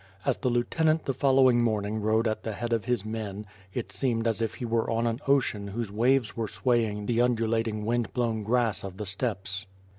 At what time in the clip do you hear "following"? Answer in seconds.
1.13-1.63